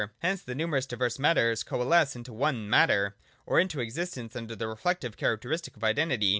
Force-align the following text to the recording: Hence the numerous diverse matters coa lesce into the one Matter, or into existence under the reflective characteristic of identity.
Hence 0.23 0.41
the 0.41 0.55
numerous 0.55 0.87
diverse 0.87 1.19
matters 1.19 1.61
coa 1.61 1.85
lesce 1.85 2.15
into 2.15 2.31
the 2.31 2.37
one 2.37 2.67
Matter, 2.67 3.15
or 3.45 3.59
into 3.59 3.79
existence 3.81 4.35
under 4.35 4.55
the 4.55 4.67
reflective 4.67 5.15
characteristic 5.15 5.77
of 5.77 5.83
identity. 5.83 6.29